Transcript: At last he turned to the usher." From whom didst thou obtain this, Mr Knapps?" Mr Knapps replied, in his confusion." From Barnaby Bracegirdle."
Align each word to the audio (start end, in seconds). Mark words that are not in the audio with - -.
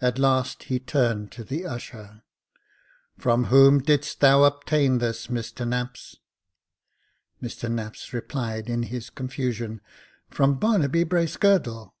At 0.00 0.20
last 0.20 0.62
he 0.70 0.78
turned 0.78 1.32
to 1.32 1.42
the 1.42 1.66
usher." 1.66 2.22
From 3.18 3.46
whom 3.46 3.80
didst 3.80 4.20
thou 4.20 4.44
obtain 4.44 4.98
this, 4.98 5.26
Mr 5.26 5.66
Knapps?" 5.66 6.14
Mr 7.42 7.68
Knapps 7.68 8.12
replied, 8.12 8.70
in 8.70 8.84
his 8.84 9.10
confusion." 9.10 9.80
From 10.30 10.60
Barnaby 10.60 11.02
Bracegirdle." 11.02 11.92